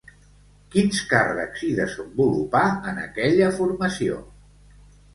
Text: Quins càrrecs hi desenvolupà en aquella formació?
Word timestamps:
Quins 0.75 1.01
càrrecs 1.11 1.61
hi 1.69 1.71
desenvolupà 1.81 2.65
en 2.95 3.01
aquella 3.07 3.55
formació? 3.63 4.21